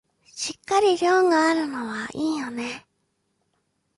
[0.33, 2.87] しっかり量があるのはいいよね